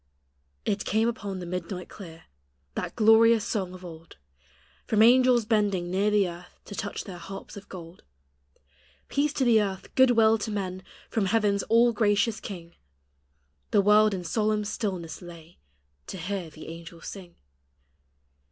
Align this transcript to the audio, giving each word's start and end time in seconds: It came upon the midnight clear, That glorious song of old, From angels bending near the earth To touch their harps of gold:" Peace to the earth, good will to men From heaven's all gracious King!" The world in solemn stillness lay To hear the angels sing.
It 0.65 0.83
came 0.83 1.07
upon 1.07 1.37
the 1.37 1.45
midnight 1.45 1.87
clear, 1.87 2.23
That 2.73 2.95
glorious 2.95 3.45
song 3.45 3.75
of 3.75 3.85
old, 3.85 4.17
From 4.87 5.03
angels 5.03 5.45
bending 5.45 5.91
near 5.91 6.09
the 6.09 6.27
earth 6.27 6.59
To 6.65 6.73
touch 6.73 7.03
their 7.03 7.19
harps 7.19 7.55
of 7.55 7.69
gold:" 7.69 8.01
Peace 9.09 9.31
to 9.33 9.45
the 9.45 9.61
earth, 9.61 9.93
good 9.93 10.09
will 10.09 10.39
to 10.39 10.49
men 10.49 10.81
From 11.11 11.25
heaven's 11.27 11.61
all 11.69 11.93
gracious 11.93 12.39
King!" 12.39 12.73
The 13.69 13.81
world 13.83 14.15
in 14.15 14.23
solemn 14.23 14.65
stillness 14.65 15.21
lay 15.21 15.59
To 16.07 16.17
hear 16.17 16.49
the 16.49 16.69
angels 16.69 17.05
sing. 17.07 17.35